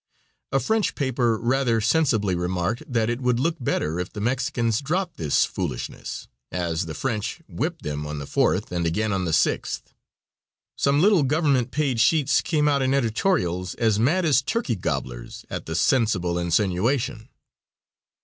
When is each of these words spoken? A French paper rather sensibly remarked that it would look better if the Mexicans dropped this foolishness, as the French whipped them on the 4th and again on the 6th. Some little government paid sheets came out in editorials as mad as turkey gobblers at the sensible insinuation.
A 0.51 0.59
French 0.59 0.95
paper 0.95 1.37
rather 1.37 1.79
sensibly 1.79 2.33
remarked 2.33 2.81
that 2.91 3.07
it 3.07 3.21
would 3.21 3.39
look 3.39 3.57
better 3.59 3.99
if 3.99 4.11
the 4.11 4.19
Mexicans 4.19 4.81
dropped 4.81 5.17
this 5.17 5.45
foolishness, 5.45 6.27
as 6.51 6.87
the 6.87 6.95
French 6.95 7.43
whipped 7.47 7.83
them 7.83 8.07
on 8.07 8.17
the 8.17 8.25
4th 8.25 8.71
and 8.71 8.87
again 8.87 9.13
on 9.13 9.25
the 9.25 9.29
6th. 9.31 9.83
Some 10.75 11.03
little 11.03 11.21
government 11.21 11.69
paid 11.69 11.99
sheets 11.99 12.41
came 12.41 12.67
out 12.67 12.81
in 12.81 12.95
editorials 12.95 13.75
as 13.75 13.99
mad 13.99 14.25
as 14.25 14.41
turkey 14.41 14.75
gobblers 14.75 15.45
at 15.51 15.67
the 15.67 15.75
sensible 15.75 16.39
insinuation. 16.39 17.29